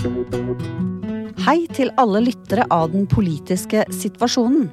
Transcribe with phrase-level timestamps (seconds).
[0.00, 4.70] Hei til alle lyttere av den politiske situasjonen.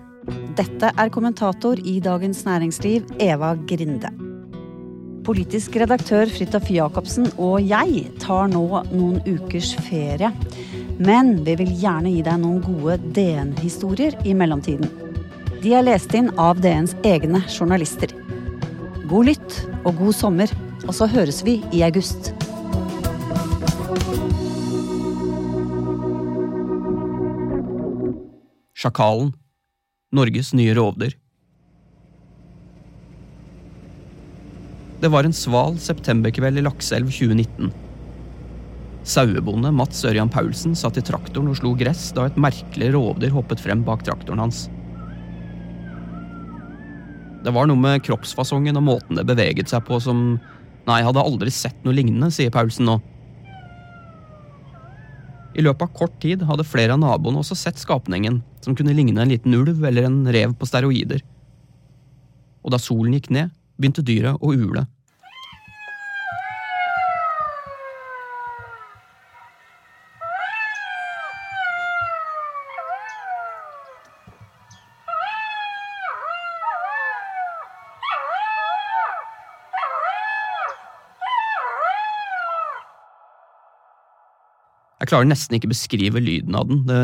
[0.55, 4.13] Dette er kommentator i Dagens Næringsliv, Eva Grinde.
[5.27, 10.31] Politisk redaktør Fridtjof Jacobsen og jeg tar nå noen ukers ferie.
[10.95, 14.87] Men vi vil gjerne gi deg noen gode DN-historier i mellomtiden.
[15.59, 18.15] De er lest inn av DNs egne journalister.
[19.11, 22.31] God lytt og god sommer, og så høres vi i august.
[28.87, 29.33] Sjakalen.
[30.15, 31.11] Norges nye rovdyr.
[35.01, 37.73] Det var en sval septemberkveld i Lakselv 2019.
[39.07, 43.61] Sauebonde Mats Ørjan Paulsen satt i traktoren og slo gress da et merkelig rovdyr hoppet
[43.61, 44.65] frem bak traktoren hans.
[47.43, 50.39] Det var noe med kroppsfasongen og måten det beveget seg på som
[50.87, 52.93] Nei, jeg hadde aldri sett noe lignende, sier Paulsen nå.
[55.57, 59.17] I løpet av kort tid hadde flere av naboene også sett skapningen, som kunne ligne
[59.23, 61.23] en liten ulv eller en rev på steroider.
[62.61, 64.85] Og da solen gikk ned, begynte dyret å ule.
[85.07, 86.95] Jeg klarer nesten ikke beskrive lyden av den, det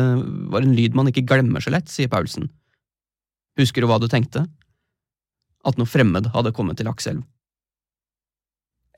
[0.52, 2.50] var en lyd man ikke glemmer så lett, sier Paulsen.
[3.56, 4.42] Husker du hva du tenkte?
[5.64, 7.22] At noe fremmed hadde kommet til Lakselv.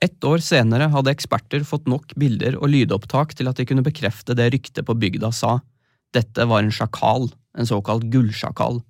[0.03, 4.35] Ett år senere hadde eksperter fått nok bilder og lydopptak til at de kunne bekrefte
[4.35, 5.53] det ryktet på bygda sa,
[6.11, 8.81] dette var en sjakal, en såkalt gullsjakal.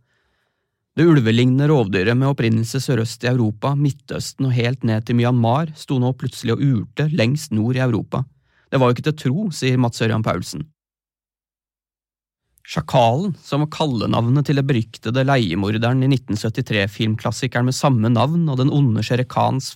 [0.97, 5.99] Det ulvelignende rovdyret med opprinnelse sørøst i Europa, Midtøsten og helt ned til Myanmar sto
[6.01, 8.23] nå plutselig og urte lengst nord i Europa.
[8.71, 10.65] Det var jo ikke til å tro, sier Mats Ørjan Paulsen.
[12.67, 18.73] Sjakalen, som var kallenavnet til det beryktede leiemorderen i 1973-filmklassikeren med samme navn og den
[18.75, 19.23] onde Shere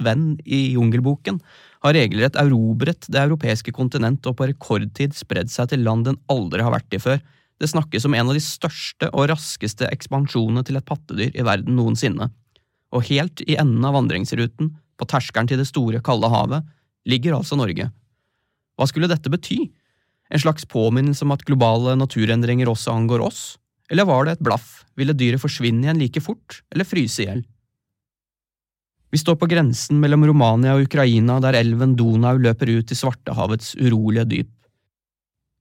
[0.04, 1.40] venn i Jungelboken,
[1.82, 6.62] har regelrett erobret det europeiske kontinent og på rekordtid spredd seg til land den aldri
[6.62, 7.24] har vært i før.
[7.64, 11.80] Det snakkes om en av de største og raskeste ekspansjonene til et pattedyr i verden
[11.80, 12.28] noensinne.
[12.92, 16.68] Og helt i enden av vandringsruten, på terskelen til det store, kalde havet,
[17.08, 17.88] ligger altså Norge.
[18.82, 19.68] Hva skulle dette bety?
[20.34, 23.42] En slags påminnelse om at globale naturendringer også angår oss?
[23.94, 27.44] Eller var det et blaff, ville dyret forsvinne igjen like fort, eller fryse i hjel?
[29.12, 33.76] Vi står på grensen mellom Romania og Ukraina, der elven Donau løper ut i Svartehavets
[33.76, 34.52] urolige dyp.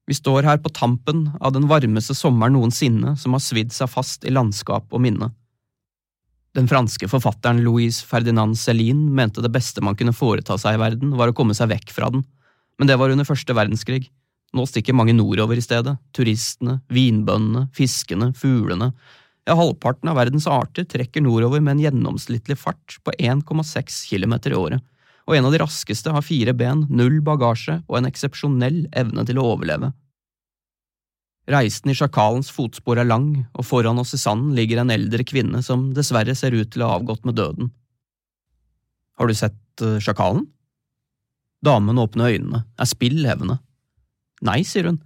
[0.07, 4.25] Vi står her på tampen av den varmeste sommeren noensinne som har svidd seg fast
[4.25, 5.33] i landskap og minne.
[6.57, 11.13] Den franske forfatteren Louise Ferdinand Céline mente det beste man kunne foreta seg i verden,
[11.19, 12.25] var å komme seg vekk fra den,
[12.81, 14.07] men det var under første verdenskrig.
[14.57, 18.89] Nå stikker mange nordover i stedet, turistene, vinbøndene, fiskene, fuglene.
[19.45, 24.57] Ja, halvparten av verdens arter trekker nordover med en gjennomsnittlig fart på 1,6 km i
[24.57, 24.87] året,
[25.29, 29.39] og en av de raskeste har fire ben, null bagasje og en eksepsjonell evne til
[29.39, 29.93] å overleve.
[31.51, 35.61] Reisen i sjakalens fotspor er lang, og foran oss i sanden ligger en eldre kvinne
[35.67, 37.71] som dessverre ser ut til å ha avgått med døden.
[39.21, 40.47] Har du sett uh, sjakalen?
[41.65, 43.59] Damen åpner øynene, er spill levende.
[44.43, 45.03] Nei, sier hun,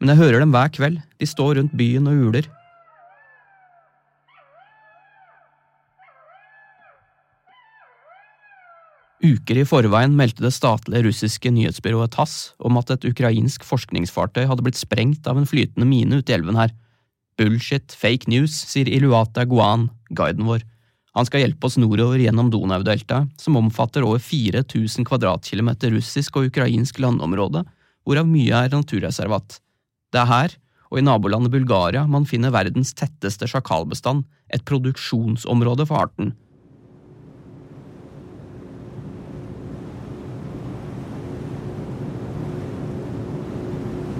[0.00, 2.46] Men jeg hører dem hver kveld, de står rundt byen og uler.
[9.18, 14.62] Uker i forveien meldte det statlige russiske nyhetsbyrået TASS om at et ukrainsk forskningsfartøy hadde
[14.62, 16.70] blitt sprengt av en flytende mine ute i elven her.
[17.38, 20.62] Bullshit, fake news, sier Iluata Guan, guiden vår.
[21.16, 27.00] Han skal hjelpe oss nordover gjennom Donau-deltaet, som omfatter over 4000 kvadratkilometer russisk og ukrainsk
[27.02, 27.64] landområde,
[28.04, 29.58] hvorav mye er naturreservat.
[30.12, 30.56] Det er her,
[30.88, 36.32] og i nabolandet Bulgaria, man finner verdens tetteste sjakalbestand, et produksjonsområde for arten.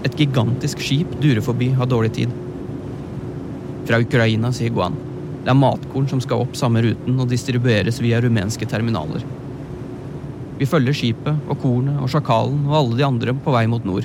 [0.05, 2.35] Et gigantisk skip durer forbi, har dårlig tid.
[3.89, 5.08] Fra Ukraina, sier Guan.
[5.49, 9.23] Det er matkorn som skal opp samme ruten og distribueres via rumenske terminaler.
[10.59, 14.05] Vi følger skipet og kornet og sjakalen og alle de andre på vei mot nord.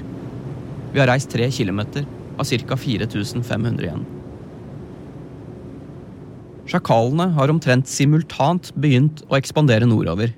[0.93, 2.05] Vi har reist tre kilometer
[2.39, 2.77] av ca.
[2.79, 4.05] 4500 igjen.
[6.71, 10.31] Sjakalene har omtrent simultant begynt å ekspandere nordover.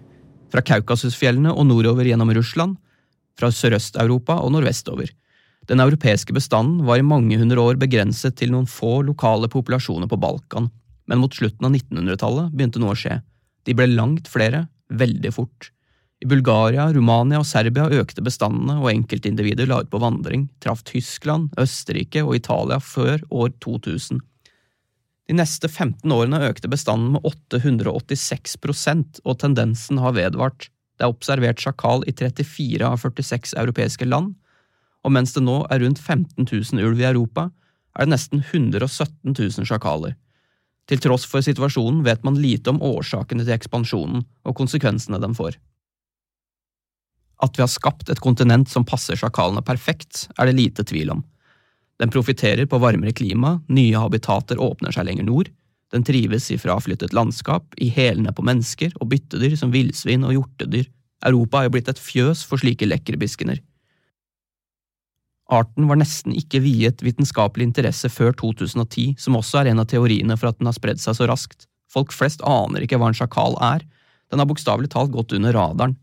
[0.49, 2.79] Fra Kaukasusfjellene og nordover gjennom Russland,
[3.37, 5.13] fra Sørøst-Europa og nordvestover.
[5.69, 10.17] Den europeiske bestanden var i mange hundre år begrenset til noen få lokale populasjoner på
[10.17, 10.71] Balkan,
[11.05, 13.19] men mot slutten av 1900-tallet begynte noe å skje.
[13.65, 15.71] De ble langt flere, veldig fort.
[16.23, 21.51] I Bulgaria, Romania og Serbia økte bestandene, og enkeltindivider la ut på vandring, traff Tyskland,
[21.61, 24.21] Østerrike og Italia før år 2000.
[25.25, 30.69] De neste 15 årene økte bestanden med 886% og tendensen har vedvart.
[30.95, 34.35] Det er observert sjakal i 34 av 46 europeiske land,
[35.05, 37.49] og mens det nå er rundt 15 000 ulv i Europa,
[37.95, 40.15] er det nesten 117 000 sjakaler.
[40.89, 45.57] Til tross for situasjonen vet man lite om årsakene til ekspansjonen og konsekvensene den får.
[47.43, 51.23] At vi har skapt et kontinent som passer sjakalene perfekt, er det lite tvil om.
[51.99, 55.49] Den profitterer på varmere klima, nye habitater åpner seg lenger nord,
[55.93, 60.89] den trives i fraflyttet landskap, i hælene på mennesker og byttedyr som villsvin og hjortedyr.
[61.25, 63.61] Europa er jo blitt et fjøs for slike lekkerbiskender.
[65.53, 70.37] Arten var nesten ikke viet vitenskapelig interesse før 2010, som også er en av teoriene
[70.39, 71.67] for at den har spredd seg så raskt.
[71.91, 73.85] Folk flest aner ikke hva en sjakal er,
[74.33, 75.95] den har bokstavelig talt gått under radaren.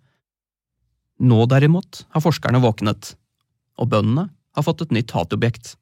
[1.22, 3.14] Nå derimot har forskerne våknet,
[3.82, 5.74] og bøndene har fått et nytt hatobjekt.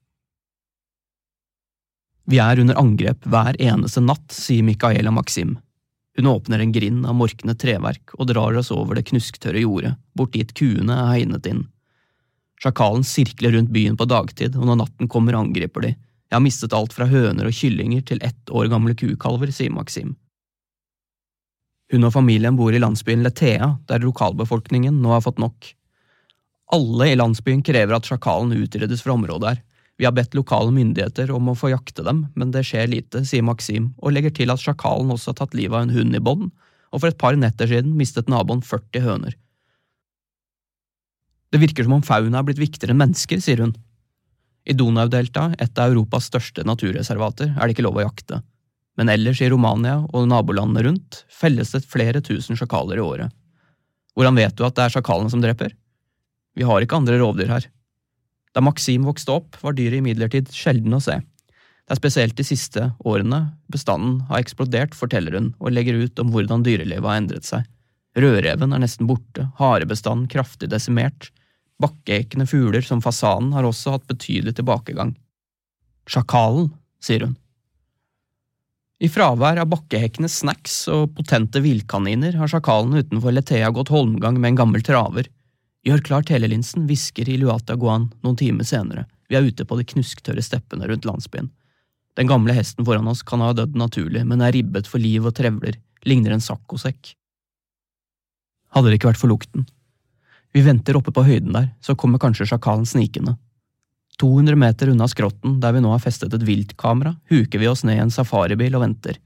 [2.31, 5.59] Vi er under angrep hver eneste natt, sier Micaela Maxim.
[6.17, 10.33] Hun åpner en grind av morkende treverk og drar oss over det knusktørre jordet, bort
[10.37, 11.65] dit kuene er hegnet inn.
[12.61, 15.95] Sjakalen sirkler rundt byen på dagtid, og når natten kommer, angriper de.
[16.31, 20.13] Jeg har mistet alt fra høner og kyllinger til ett år gamle kukalver, sier Maxim.
[21.91, 25.73] Hun og familien bor i landsbyen Letea, der lokalbefolkningen nå har fått nok.
[26.71, 29.63] Alle i landsbyen krever at sjakalen utryddes fra området her.
[29.99, 33.45] Vi har bedt lokale myndigheter om å få jakte dem, men det skjer lite, sier
[33.45, 36.47] Maxim, og legger til at sjakalen også har tatt livet av en hund i bånd,
[36.95, 39.35] og for et par netter siden mistet naboen 40 høner.
[41.51, 43.75] Det virker som om fauna er blitt viktigere enn mennesker, sier hun.
[44.69, 48.43] I Donau-deltaet, et av Europas største naturreservater, er det ikke lov å jakte,
[49.01, 53.35] men ellers i Romania og nabolandene rundt felles det flere tusen sjakaler i året.
[54.15, 55.75] Hvordan vet du at det er sjakalen som dreper?
[56.59, 57.67] Vi har ikke andre rovdyr her.
[58.55, 61.19] Da Maxim vokste opp, var dyret imidlertid sjelden å se.
[61.19, 63.41] Det er spesielt de siste årene
[63.73, 67.67] bestanden har eksplodert, forteller hun, og legger ut om hvordan dyrelivet har endret seg.
[68.19, 71.31] Rødreven er nesten borte, harebestanden kraftig desimert,
[71.81, 75.15] Bakkeekende fugler som fasanen har også hatt betydelig tilbakegang.
[76.11, 77.37] Sjakalen, sier hun.
[79.01, 84.53] I fravær av bakkehekkende snacks og potente villkaniner har sjakalen utenfor Letea gått holmgang med
[84.53, 85.31] en gammel traver.
[85.89, 89.07] Gjør klar telelinsen, hvisker Iluata Guan noen timer senere.
[89.31, 91.49] Vi er ute på de knusktørre steppene rundt landsbyen.
[92.19, 95.33] Den gamle hesten foran oss kan ha dødd naturlig, men er ribbet for liv og
[95.39, 97.15] trevler, ligner en saccosekk.
[98.77, 99.65] Hadde det ikke vært for lukten,
[100.53, 103.37] vi venter oppe på høyden der, så kommer kanskje sjakalen snikende.
[104.21, 107.97] 200 meter unna skrotten, der vi nå har festet et viltkamera, huker vi oss ned
[107.97, 109.17] i en safaribil og venter.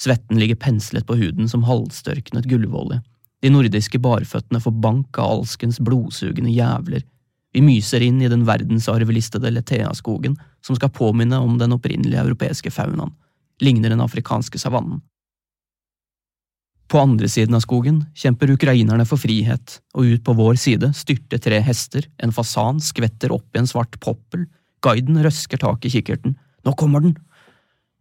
[0.00, 3.02] Svetten ligger penslet på huden som halvstørknet gulvolje.
[3.42, 7.04] De nordiske barføttene får bank av alskens blodsugende jævler.
[7.52, 13.12] Vi myser inn i den verdensarvelistede Letea-skogen, som skal påminne om den opprinnelige europeiske faunaen,
[13.60, 15.02] ligner den afrikanske savannen.
[16.92, 21.40] På andre siden av skogen kjemper ukrainerne for frihet, og ut på vår side styrter
[21.40, 24.44] tre hester, en fasan skvetter opp i en svart poppel,
[24.84, 26.36] guiden røsker tak i kikkerten.
[26.68, 27.16] Nå kommer den!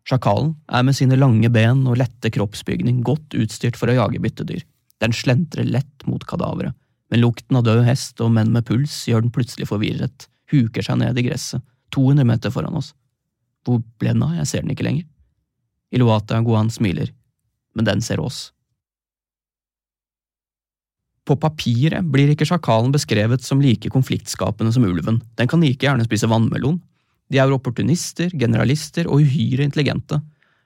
[0.04, 4.68] Sjakalen er med sine lange ben og lette kroppsbygning godt utstyrt for å jage byttedyr.
[5.00, 6.76] Den slentrer lett mot kadaveret,
[7.08, 10.28] men lukten av død hest og menn med puls gjør den plutselig forvirret.
[10.52, 11.64] huker seg ned i gresset,
[11.96, 12.92] 200 meter foran oss.
[13.64, 15.08] Hvor ble den av, jeg ser den ikke lenger.
[15.96, 17.14] Iluata Guan smiler,
[17.72, 18.50] men den ser oss.
[21.28, 26.08] På papiret blir ikke sjakalen beskrevet som like konfliktskapende som ulven, den kan like gjerne
[26.08, 26.80] spise vannmelon.
[27.32, 30.20] De er opportunister, generalister og uhyre intelligente.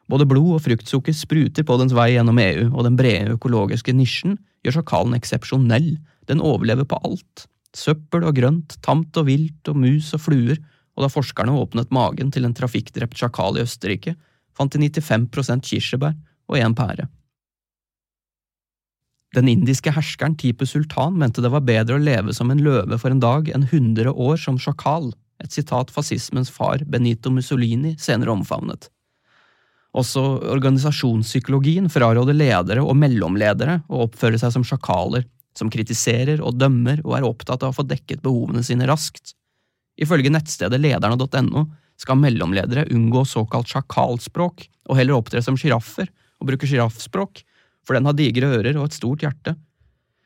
[0.10, 4.38] Både blod og fruktsukker spruter på dens vei gjennom EU, og den brede økologiske nisjen
[4.66, 5.96] gjør sjakalen eksepsjonell,
[6.30, 7.46] den overlever på alt.
[7.76, 10.62] Søppel og grønt, tamt og vilt og mus og fluer,
[10.96, 14.16] og da forskerne åpnet magen til en trafikkdrept sjakal i Østerrike,
[14.56, 16.16] fant de 95% kirsebær
[16.48, 17.10] og én pære.
[19.36, 23.12] Den indiske herskeren Tipu Sultan mente det var bedre å leve som en løve for
[23.12, 25.10] en dag enn hundre år som sjakal,
[25.44, 28.88] et sitat fascismens far Benito Mussolini senere omfavnet.
[29.96, 30.22] Også
[30.54, 35.26] organisasjonspsykologien fraråder ledere og mellomledere å oppføre seg som sjakaler,
[35.56, 39.34] som kritiserer og dømmer og er opptatt av å få dekket behovene sine raskt.
[40.00, 41.66] Ifølge nettstedet lederne.no
[42.00, 46.08] skal mellomledere unngå såkalt sjakalspråk og heller opptre som sjiraffer
[46.40, 47.44] og bruke sjiraffspråk,
[47.86, 49.56] for den har digre ører og et stort hjerte.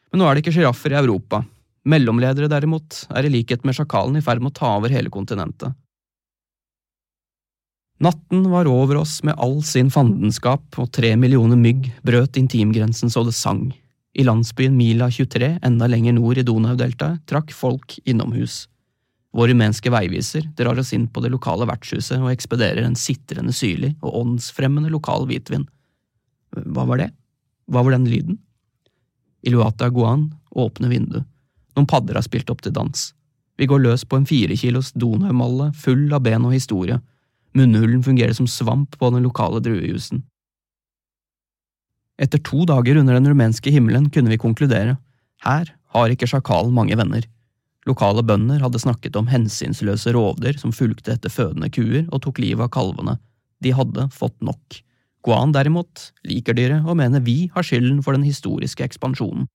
[0.09, 1.43] Men nå er det ikke sjiraffer i Europa.
[1.89, 5.75] Mellomledere, derimot, er i likhet med sjakalen i ferd med å ta over hele kontinentet.
[7.99, 13.25] Natten var over oss med all sin fandenskap, og tre millioner mygg brøt intimgrensen så
[13.27, 13.67] det sang.
[14.15, 18.63] I landsbyen Mila 23, enda lenger nord i Donau-deltaet, trakk folk innomhus.
[19.35, 23.91] Vår rumenske veiviser drar oss inn på det lokale vertshuset og ekspederer en sitrende syrlig
[23.99, 25.67] og åndsfremmende lokal hvitvin.
[26.55, 27.11] Hva var det?
[27.69, 28.39] Hva var den lyden?
[29.45, 31.27] Iluata Guan åpner vinduet.
[31.77, 33.11] Noen padder har spilt opp til dans.
[33.59, 36.97] Vi går løs på en fire kilos donaumalle full av ben og historie.
[37.55, 40.23] Munnhulen fungerer som svamp på den lokale druejusen.
[42.19, 44.97] Etter to dager under den rumenske himmelen kunne vi konkludere.
[45.45, 47.23] Her har ikke sjakalen mange venner.
[47.87, 52.67] Lokale bønder hadde snakket om hensynsløse rovdyr som fulgte etter fødende kuer og tok livet
[52.67, 53.15] av kalvene.
[53.63, 54.81] De hadde fått nok.
[55.25, 59.49] Guan derimot liker dyret og mener vi har skylden for den historiske ekspansjonen.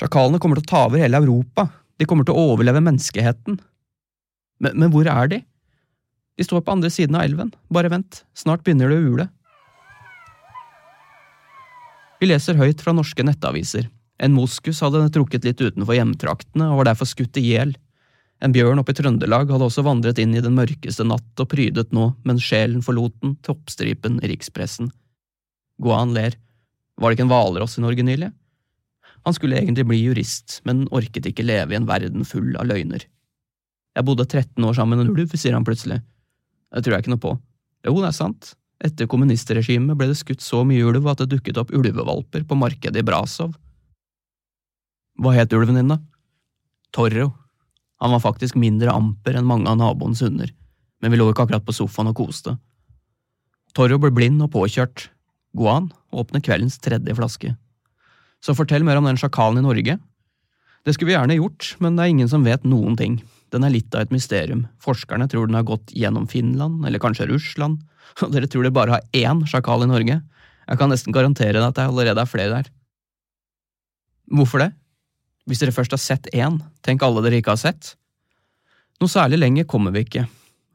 [0.00, 1.68] Sjakalene kommer til å ta over hele Europa,
[2.00, 3.60] de kommer til å overleve menneskeheten.
[4.64, 5.40] Men, men hvor er de?
[6.34, 9.28] De står på andre siden av elven, bare vent, snart begynner det å ule.
[12.18, 13.86] Vi leser høyt fra norske nettaviser.
[14.22, 17.74] En moskus hadde trukket litt utenfor hjemtraktene og var derfor skutt i hjel.
[18.44, 21.94] En bjørn oppe i Trøndelag hadde også vandret inn i den mørkeste natt og prydet
[21.96, 24.90] nå, mens sjelen forlot den, toppstripen i rikspressen.
[25.80, 26.36] Guan ler.
[27.00, 28.28] Var det ikke en hvalross i Norge nylig?
[29.24, 33.06] Han skulle egentlig bli jurist, men orket ikke leve i en verden full av løgner.
[33.96, 36.02] Jeg bodde 13 år sammen med en ulv, sier han plutselig.
[36.74, 37.32] Det tror jeg ikke noe på.
[37.86, 38.50] Jo, det er sant.
[38.84, 43.00] Etter kommunistregimet ble det skutt så mye ulv at det dukket opp ulvevalper på markedet
[43.00, 43.54] i Brasov.
[45.22, 46.00] Hva het ulven din, da?
[46.92, 47.30] Torro.
[48.04, 50.50] Han var faktisk mindre amper enn mange av naboens hunder,
[51.00, 52.52] men vi lå ikke akkurat på sofaen og koste.
[53.72, 55.06] Torro ble blind og påkjørt.
[55.56, 57.54] Guan åpner kveldens tredje flaske.
[58.44, 59.96] Så fortell mer om den sjakalen i Norge.
[60.84, 63.16] Det skulle vi gjerne gjort, men det er ingen som vet noen ting.
[63.56, 64.66] Den er litt av et mysterium.
[64.84, 67.80] Forskerne tror den har gått gjennom Finland, eller kanskje Russland,
[68.20, 70.20] og dere tror det bare har én sjakal i Norge.
[70.68, 72.72] Jeg kan nesten garantere deg at det allerede er flere der.
[74.28, 74.74] Hvorfor det?
[75.44, 77.94] Hvis dere først har sett én, tenk alle dere ikke har sett.
[79.02, 80.24] Noe særlig lenger kommer vi ikke.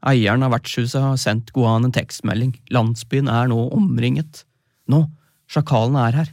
[0.06, 2.54] Eieren av vertshuset har sendt Guan en tekstmelding.
[2.72, 4.44] Landsbyen er nå omringet.
[4.88, 5.04] Nå,
[5.50, 6.30] sjakalene er her.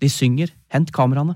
[0.00, 0.54] De synger.
[0.72, 1.34] Hent kameraene.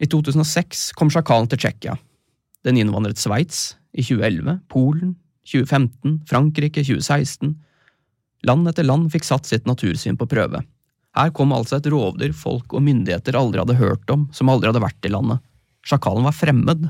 [0.00, 1.94] I 2006 kom sjakalen til Tsjekkia.
[2.66, 5.14] Den innvandret Sveits i 2011, Polen
[5.46, 7.54] 2015, Frankrike 2016.
[8.46, 10.62] Land etter land fikk satt sitt natursyn på prøve.
[11.16, 14.84] Her kom altså et rovdyr folk og myndigheter aldri hadde hørt om, som aldri hadde
[14.84, 15.40] vært i landet.
[15.86, 16.88] Sjakalen var fremmed,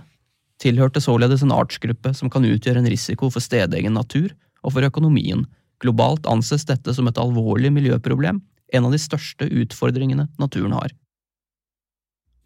[0.62, 4.32] tilhørte således en artsgruppe som kan utgjøre en risiko for stedegen natur
[4.64, 5.44] og for økonomien.
[5.84, 8.40] Globalt anses dette som et alvorlig miljøproblem,
[8.74, 10.90] en av de største utfordringene naturen har.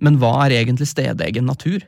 [0.00, 1.85] Men hva er egentlig stedegen natur?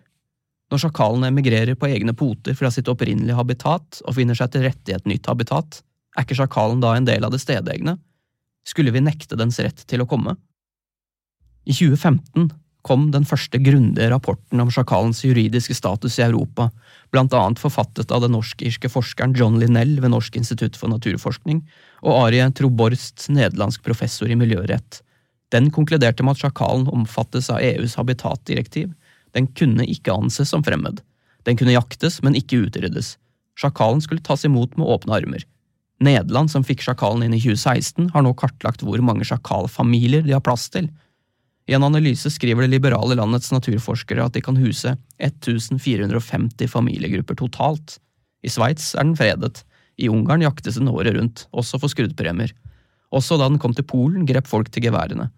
[0.73, 4.93] Når sjakalen emigrerer på egne poter fra sitt opprinnelige habitat og finner seg til rette
[4.93, 5.83] i et nytt habitat,
[6.17, 7.97] er ikke sjakalen da en del av det stedegne?
[8.69, 10.37] Skulle vi nekte dens rett til å komme?
[11.65, 12.51] I 2015
[12.83, 16.69] kom den første grundige rapporten om sjakalens juridiske status i Europa,
[17.15, 21.63] blant annet forfattet av den norsk-irske forskeren John Linnell ved Norsk institutt for naturforskning
[22.03, 25.01] og Arie Troborst, nederlandsk professor i miljørett.
[25.55, 28.91] Den konkluderte med at sjakalen omfattes av EUs habitatdirektiv.
[29.37, 31.03] Den kunne ikke anses som fremmed.
[31.47, 33.17] Den kunne jaktes, men ikke utryddes.
[33.59, 35.45] Sjakalen skulle tas imot med åpne armer.
[36.05, 40.45] Nederland, som fikk sjakalen inn i 2016, har nå kartlagt hvor mange sjakalfamilier de har
[40.45, 40.89] plass til.
[41.71, 47.99] I en analyse skriver det liberale landets naturforskere at de kan huse 1450 familiegrupper totalt.
[48.43, 49.63] I Sveits er den fredet.
[49.97, 52.51] I Ungarn jaktes den året rundt, også for skuddpremier.
[53.15, 55.29] Også da den kom til Polen, grep folk til geværene.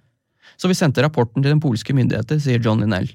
[0.57, 3.11] Så vi sendte rapporten til den polske myndigheter, sier John Linnell.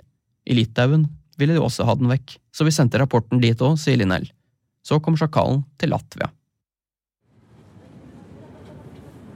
[0.45, 1.07] I Litauen
[1.39, 4.27] ville de også ha den vekk, så vi sendte rapporten dit òg, sier Linnell.
[4.85, 6.29] Så kom sjakalen til Latvia.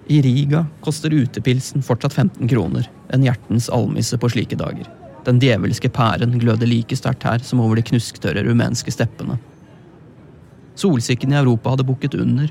[0.08, 4.90] I Riga koster utepilsen fortsatt 15 kroner, en hjertens almisse på slike dager.
[5.24, 9.38] Den djevelske pæren gløder like sterkt her som over de knusktørre rumenske steppene.
[10.76, 12.50] Solsikken i Europa hadde bukket under.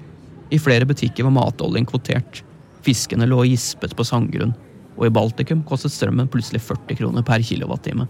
[0.53, 2.41] I flere butikker var matoljen kvotert.
[2.87, 4.55] Fiskene lå gispet på sandgrunn.
[4.97, 8.07] Og i Baltikum kostet strømmen plutselig 40 kroner per kilowattime.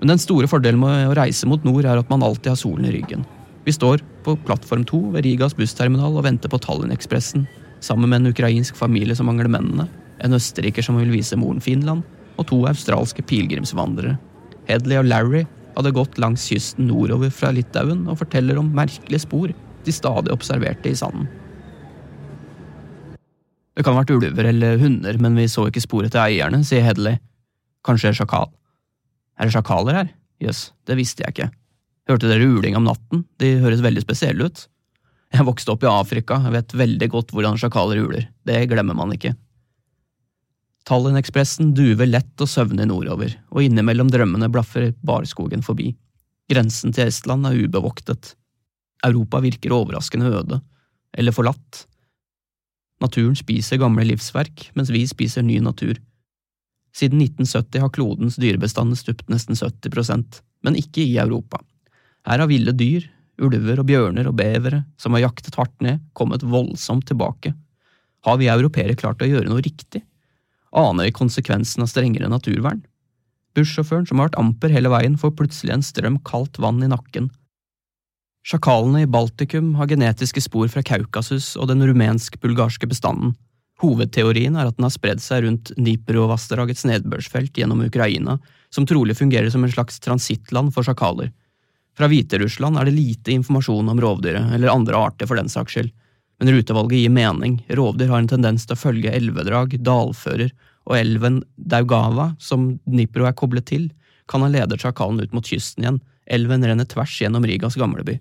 [0.00, 2.88] Men den store fordelen med å reise mot nord er at man alltid har solen
[2.88, 3.24] i ryggen.
[3.64, 7.46] Vi står på plattform to ved Rigas bussterminal og venter på Tallinn-ekspressen,
[7.84, 9.88] sammen med en ukrainsk familie som mangler mennene,
[10.24, 12.04] en østerriker som vil vise moren Finland,
[12.40, 14.16] og to australske pilegrimsvandrere.
[14.68, 19.52] Hedley og Larry hadde gått langs kysten nordover fra Litauen og forteller om merkelige spor
[19.84, 21.28] de stadig observerte i sanden.
[23.74, 26.84] Det kan ha vært ulver eller hunder, men vi så ikke spor etter eierne, sier
[26.86, 27.18] Hedley.
[27.84, 28.48] Kanskje sjakal.
[29.34, 30.12] Er det sjakaler her?
[30.42, 31.50] Jøss, yes, det visste jeg ikke.
[32.08, 33.24] Hørte dere uling om natten?
[33.42, 34.66] De høres veldig spesielle ut.
[35.34, 38.28] Jeg vokste opp i Afrika, jeg vet veldig godt hvordan sjakaler uler.
[38.46, 39.32] Det glemmer man ikke.
[40.86, 45.90] Tallinn-ekspressen duver lett og søvnig nordover, og innimellom drømmene blaffer barskogen forbi.
[46.52, 48.34] Grensen til Estland er ubevoktet.
[49.04, 50.60] Europa virker overraskende øde,
[51.16, 51.84] eller forlatt.
[53.02, 55.98] Naturen spiser gamle livsverk, mens vi spiser ny natur.
[56.94, 61.60] Siden 1970 har klodens dyrebestand stupt nesten 70% men ikke i Europa.
[62.24, 63.04] Her har ville dyr,
[63.42, 67.54] ulver og bjørner og bevere, som har jaktet hardt ned, kommet voldsomt tilbake.
[68.24, 70.04] Har vi europeere klart å gjøre noe riktig?
[70.74, 72.82] aner vi konsekvensen av strengere naturvern.
[73.54, 77.30] Bussjåføren, som har vært amper hele veien, får plutselig en strøm kaldt vann i nakken.
[78.44, 83.36] Sjakalene i Baltikum har genetiske spor fra Kaukasus og den rumensk-bulgarske bestanden.
[83.82, 88.36] Hovedteorien er at den har spredd seg rundt Dnipro-vassdragets nedbørsfelt gjennom Ukraina,
[88.74, 91.30] som trolig fungerer som en slags transittland for sjakaler.
[91.94, 95.92] Fra Hviterussland er det lite informasjon om rovdyret, eller andre arter for den saks skyld
[96.38, 97.64] men rutevalget gir mening.
[97.68, 100.50] Rovdyr har en tendens til å følge elvedrag, dalfører,
[100.84, 103.88] og elven Daugava, som Dnipro er koblet til,
[104.28, 106.00] kan ha ledet sjakalen ut mot kysten igjen.
[106.26, 108.18] Elven renner tvers gjennom Rigas gamleby.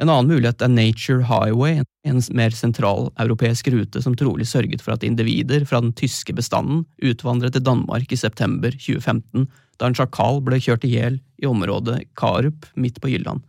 [0.00, 5.04] En annen mulighet er Nature Highway, en mer sentraleuropeisk rute som trolig sørget for at
[5.06, 9.46] individer fra den tyske bestanden utvandret til Danmark i september 2015,
[9.78, 13.44] da en sjakal ble kjørt i hjel i området Karup midt på Jylland.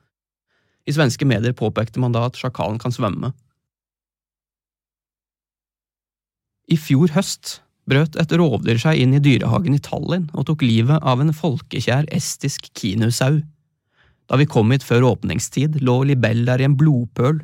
[0.84, 3.32] I svenske medier påpekte man da at sjakalen kan svømme,
[6.72, 7.58] I fjor høst
[7.90, 12.08] brøt et rovdyr seg inn i dyrehagen i Tallinn og tok livet av en folkekjær
[12.16, 13.42] estisk kinusau.
[14.34, 17.44] Da vi kom hit før åpningstid, lå Libell der i en blodpøl.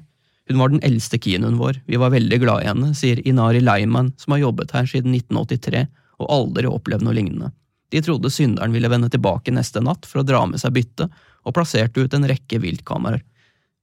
[0.49, 4.09] Hun var den eldste kinuen vår, vi var veldig glad i henne, sier Inari Leiman,
[4.17, 5.83] som har jobbet her siden 1983
[6.17, 7.51] og aldri opplevd noe lignende.
[7.93, 11.13] De trodde synderen ville vende tilbake neste natt for å dra med seg byttet,
[11.45, 13.21] og plasserte ut en rekke viltkameraer.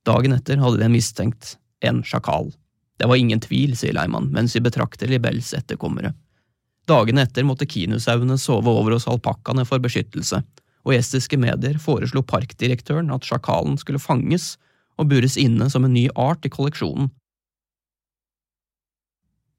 [0.03, 1.55] Dagen etter hadde de mistenkt
[1.87, 2.51] en sjakal.
[2.99, 6.11] Det var ingen tvil, sier Leimann, mens vi betrakter Libels etterkommere.
[6.90, 10.42] Dagene etter måtte kinusauene sove over hos alpakkaene for beskyttelse,
[10.87, 14.55] og estiske medier foreslo parkdirektøren at sjakalen skulle fanges
[14.96, 17.11] og bures inne som en ny art i kolleksjonen.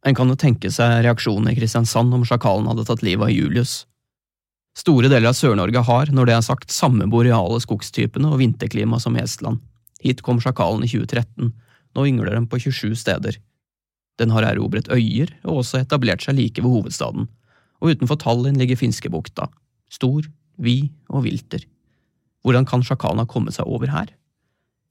[0.08, 3.82] En kan jo tenke seg reaksjonen i Kristiansand om sjakalen hadde tatt livet av Julius.
[4.78, 9.18] Store deler av Sør-Norge har, når det er sagt, samme boreale skogstypene og vinterklima som
[9.20, 9.60] Estland.
[10.06, 11.52] Hit kom sjakalen i 2013,
[11.98, 13.40] nå yngler den på 27 steder.
[14.22, 17.28] Den har erobret øyer og også etablert seg like ved hovedstaden,
[17.82, 19.50] og utenfor Tallinn ligger Finskebukta,
[19.92, 21.63] stor, vid og vilter.
[22.46, 24.12] Hvordan kan sjakalen ha kommet seg over her?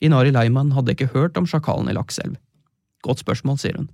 [0.04, 2.36] Inari Leiman hadde ikke hørt om sjakalen i Lakselv.
[3.06, 3.88] Godt spørsmål, sier hun.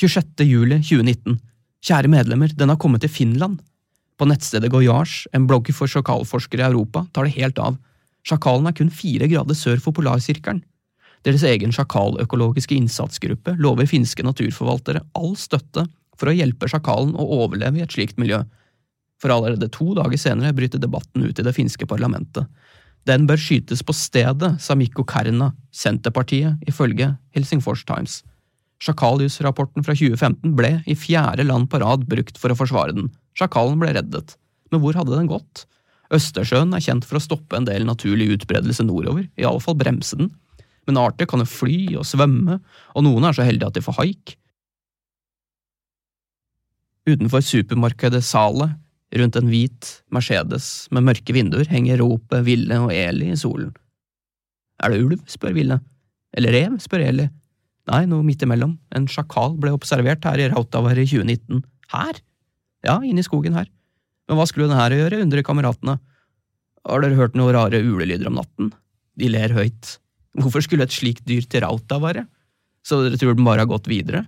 [0.00, 0.46] 26.
[0.48, 1.40] juli 2019.
[1.84, 3.60] Kjære medlemmer, den har kommet til Finland.
[4.20, 7.78] På nettstedet Goyage, en blogg for sjakalforskere i Europa, tar det helt av.
[8.24, 10.62] Sjakalen er kun fire grader sør for polarsirkelen.
[11.24, 15.84] Deres egen sjakaløkologiske innsatsgruppe lover finske naturforvaltere all støtte
[16.20, 18.40] for å hjelpe sjakalen å overleve i et slikt miljø.
[19.20, 22.48] For allerede to dager senere bryter debatten ut i det finske parlamentet.
[23.08, 28.20] Den bør skytes på stedet, sa Mikko Kärna, Senterpartiet, ifølge Helsingfors Times.
[28.80, 33.10] Sjakalius-rapporten fra 2015 ble, i fjerde land på rad, brukt for å forsvare den.
[33.36, 34.36] Sjakalen ble reddet.
[34.72, 35.66] Men hvor hadde den gått?
[36.14, 40.18] Østersjøen er kjent for å stoppe en del naturlig utbredelse nordover, i alle fall bremse
[40.18, 40.32] den,
[40.88, 42.58] men arter kan jo fly og svømme,
[42.96, 44.34] og noen er så heldige at de får haik.
[47.06, 48.72] Utenfor supermarkedet Sale,
[49.16, 53.72] rundt en hvit Mercedes med mørke vinduer, henger ropet Ville og Eli i solen.
[54.80, 55.20] Er det ulv?
[55.28, 55.80] spør Ville.
[56.36, 56.78] Eller rev?
[56.82, 57.26] spør Eli.
[57.90, 58.76] Nei, noe midt imellom.
[58.94, 61.64] En sjakal ble observert her i Rautavare i 2019.
[61.90, 62.20] Her?
[62.86, 63.66] Ja, inne i skogen her.
[64.28, 65.98] Men hva skulle den her gjøre, undrer kameratene.
[66.86, 68.70] Har dere hørt noen rare ulelyder om natten?
[69.18, 69.96] De ler høyt.
[70.38, 72.28] Hvorfor skulle et slikt dyr til Rautavare?»
[72.86, 74.24] Så dere tror den bare har gått videre?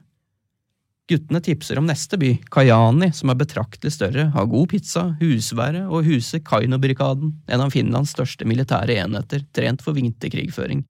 [1.10, 6.06] Guttene tipser om neste by, Kajani, som er betraktelig større, har god pizza, husvære og
[6.06, 10.84] huser Kaino-brigaden, en av Finlands største militære enheter, trent for vinterkrigføring.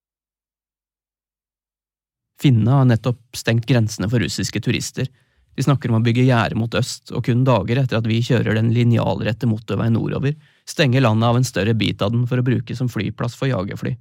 [2.43, 5.09] Finnene har nettopp stengt grensene for russiske turister.
[5.57, 8.59] De snakker om å bygge gjerde mot øst, og kun dager etter at vi kjører
[8.59, 10.37] den linjalrette motorveien nordover,
[10.69, 13.97] stenger landet av en større bit av den for å bruke som flyplass for jagerfly.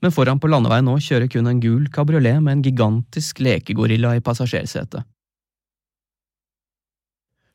[0.00, 4.22] Men foran på landeveien nå kjører kun en gul kabriolet med en gigantisk lekegorilla i
[4.24, 5.04] passasjersetet.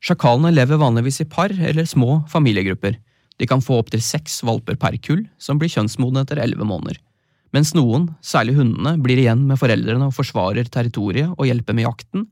[0.06, 3.00] Sjakalene lever vanligvis i par eller små familiegrupper.
[3.40, 7.00] De kan få opptil seks valper per kull, som blir kjønnsmodne etter elleve måneder.
[7.56, 12.26] Mens noen, særlig hundene, blir igjen med foreldrene og forsvarer territoriet og hjelper med jakten,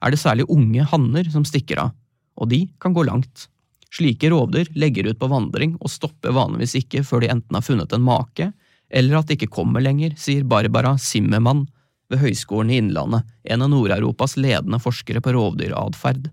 [0.00, 1.94] er det særlig unge hanner som stikker av,
[2.40, 3.46] og de kan gå langt.
[3.92, 7.92] Slike rovdyr legger ut på vandring og stopper vanligvis ikke før de enten har funnet
[7.92, 8.50] en make
[8.90, 11.66] eller at det ikke kommer lenger, sier Barbara Zimmermann
[12.10, 16.26] ved Høgskolen i Innlandet, en av Nord-Europas ledende forskere på rovdyratferd.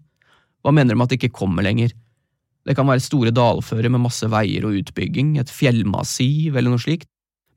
[0.66, 1.94] Hva mener de med at det ikke kommer lenger?
[2.68, 7.08] Det kan være store dalfører med masse veier og utbygging, et fjellmassiv eller noe slikt,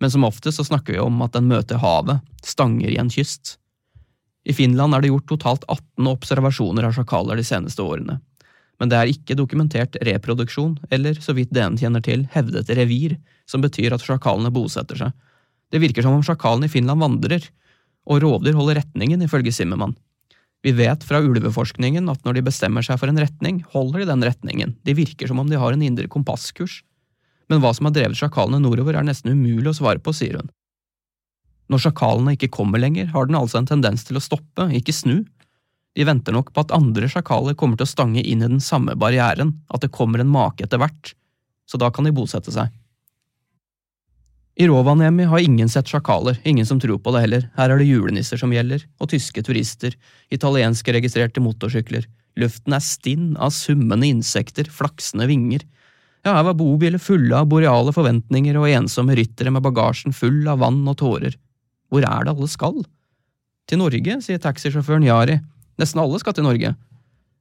[0.01, 3.57] men som oftest så snakker vi om at den møter havet, stanger i en kyst.
[4.49, 8.21] I Finland er det gjort totalt 18 observasjoner av sjakaler de seneste årene
[8.81, 13.61] men det er ikke dokumentert reproduksjon, eller, så vidt DN kjenner til, hevdet revir, som
[13.61, 15.17] betyr at sjakalene bosetter seg.
[15.71, 17.45] Det virker som om sjakalene i Finland vandrer,
[18.09, 19.95] og rovdyr holder retningen, ifølge Simmermann.
[20.65, 24.25] Vi vet fra ulveforskningen at når de bestemmer seg for en retning, holder de den
[24.27, 26.81] retningen, de virker som om de har en indre kompasskurs.
[27.53, 30.51] Men hva som har drevet sjakalene nordover er nesten umulig å svare på, sier hun.
[31.71, 35.21] Når sjakalene ikke kommer lenger, har den altså en tendens til å stoppe, ikke snu,
[35.97, 38.95] de venter nok på at andre sjakaler kommer til å stange inn i den samme
[38.99, 41.15] barrieren, at det kommer en make etter hvert,
[41.67, 42.71] så da kan de bosette seg.
[44.61, 47.89] I Rovaniemi har ingen sett sjakaler, ingen som tror på det heller, her er det
[47.89, 49.95] julenisser som gjelder, og tyske turister,
[50.35, 52.07] italienske registrerte motorsykler,
[52.41, 55.65] luften er stinn av summende insekter, flaksende vinger.
[56.27, 60.61] Ja, her var bobiler fulle av boreale forventninger og ensomme ryttere med bagasjen full av
[60.61, 61.39] vann og tårer.
[61.91, 62.83] Hvor er det alle skal?
[63.71, 65.39] Til Norge, sier taxisjåføren Jari,
[65.81, 66.75] Nesten alle skal til Norge.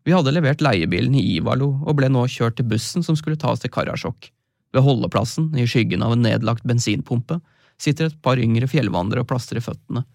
[0.08, 3.52] Vi hadde levert leiebilen i Ivalo og ble nå kjørt til bussen som skulle ta
[3.52, 4.30] oss til Karasjok.
[4.74, 7.40] Ved holdeplassen, i skyggen av en nedlagt bensinpumpe,
[7.82, 10.06] sitter et par yngre fjellvandrere og plastrer føttene.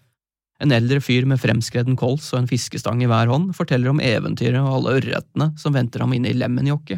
[0.63, 4.61] En eldre fyr med fremskreden kols og en fiskestang i hver hånd forteller om eventyret
[4.61, 6.97] og alle ørretene som venter ham inne i Lemmenjokke.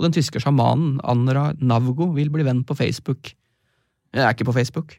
[0.00, 3.34] Og den tyske sjamanen Anra Navgo vil bli venn på Facebook.
[4.14, 4.96] Jeg er ikke på Facebook.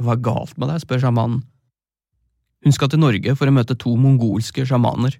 [0.00, 1.44] Hva er galt med deg, spør sjamanen.
[2.64, 5.18] Hun skal til Norge for å møte to mongolske sjamaner.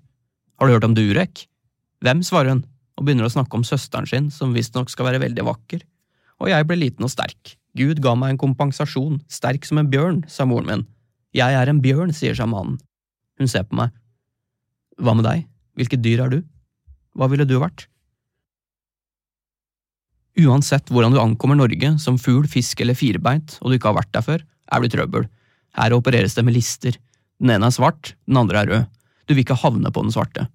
[0.56, 1.44] Har du hørt om Durek?
[2.04, 2.62] Hvem, svarer hun,
[2.96, 5.84] og begynner å snakke om søsteren sin, som visstnok skal være veldig vakker.
[6.40, 7.56] Og jeg ble liten og sterk.
[7.76, 10.86] Gud ga meg en kompensasjon, sterk som en bjørn, sa moren min.
[11.34, 12.78] Jeg er en bjørn, sier sjamanen.
[13.40, 13.92] Hun ser på meg.
[15.02, 16.38] Hva med deg, hvilket dyr er du?
[17.18, 17.88] Hva ville du vært?
[20.40, 24.14] Uansett hvordan du ankommer Norge, som fugl, fisk eller firbeint, og du ikke har vært
[24.14, 25.26] der før, er i trøbbel.
[25.74, 26.96] Her opereres det med lister.
[27.44, 28.84] Den ene er svart, den andre er rød.
[29.28, 30.46] Du vil ikke havne på den svarte.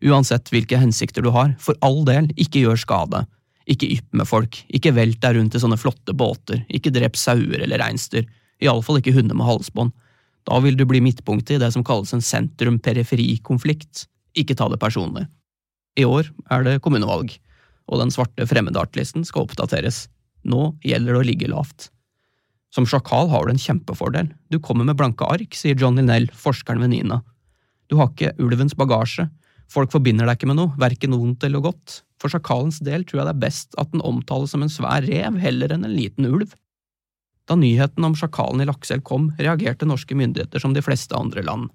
[0.00, 3.26] Uansett hvilke hensikter du har, for all del, ikke gjør skade.
[3.68, 7.60] Ikke ypp med folk, ikke velt deg rundt i sånne flotte båter, ikke drep sauer
[7.60, 8.24] eller reinsdyr,
[8.64, 9.92] iallfall ikke hunder med halsbånd.
[10.48, 14.06] Da vil du bli midtpunktet i det som kalles en sentrum-periferi-konflikt.
[14.40, 15.26] Ikke ta det personlig.
[16.00, 17.34] I år er det kommunevalg,
[17.92, 20.06] og den svarte fremmedartlisten skal oppdateres.
[20.48, 21.90] Nå gjelder det å ligge lavt.
[22.74, 24.30] Som sjakal har du en kjempefordel.
[24.52, 27.22] Du kommer med blanke ark, sier John Linnell, forskeren ved Nina.
[27.88, 29.28] Du har ikke ulvens bagasje.
[29.72, 32.02] Folk forbinder deg ikke med noe, verken vondt eller godt.
[32.20, 35.38] For sjakalens del tror jeg det er best at den omtales som en svær rev
[35.40, 36.52] heller enn en liten ulv.
[37.48, 41.70] Da nyheten om sjakalen i Lakselv kom, reagerte norske myndigheter som de fleste andre land.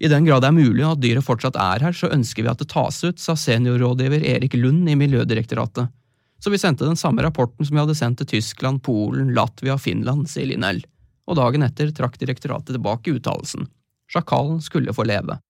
[0.00, 2.60] I den grad det er mulig at dyret fortsatt er her, så ønsker vi at
[2.62, 5.90] det tas ut, sa seniorrådgiver Erik Lund i Miljødirektoratet
[6.38, 9.82] så vi sendte den samme rapporten som vi hadde sendt til Tyskland, Polen, Latvia og
[9.82, 10.84] Finland, sier Linnell,
[11.28, 13.66] og dagen etter trakk direktoratet tilbake uttalelsen.
[14.08, 15.40] Sjakalen skulle få leve.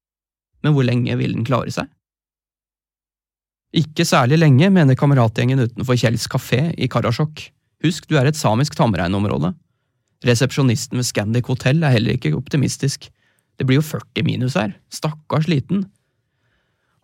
[0.65, 1.91] Men hvor lenge ville den klare seg?
[3.77, 7.45] Ikke særlig lenge, mener kameratgjengen utenfor Kjells kafé i Karasjok.
[7.85, 9.53] Husk, du er et samisk tamreinområde.
[10.27, 13.07] Resepsjonisten ved Scandic hotell er heller ikke optimistisk.
[13.61, 15.85] Det blir jo 40 minus her, stakkars liten.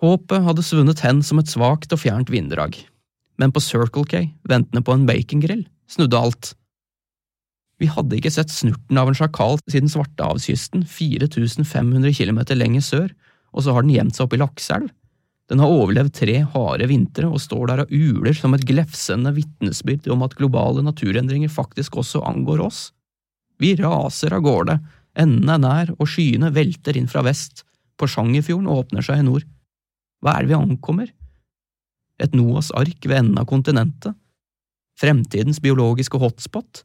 [0.03, 2.81] Håpet hadde svunnet hen som et svakt og fjernt vinddrag.
[3.41, 6.53] Men på Circle K, ventende på en bacongrill, snudde alt.
[7.83, 13.09] Vi hadde ikke sett snurten av en sjakal siden Svartehavskysten, 4500 km lenger sør,
[13.55, 14.93] og så har den gjemt seg oppe i lakseelv.
[15.51, 20.09] Den har overlevd tre harde vintre og står der og uler som et glefsende vitnesbyrd
[20.15, 22.87] om at globale naturendringer faktisk også angår oss.
[23.61, 24.79] Vi raser av gårde,
[25.21, 27.67] enden er nær og skyene velter inn fra vest,
[28.01, 29.45] Porsangerfjorden åpner seg i nord.
[30.25, 31.13] Hva er det vi ankommer?
[32.23, 34.15] Et Noas ark ved enden av kontinentet?
[35.01, 36.85] Fremtidens biologiske hotspot?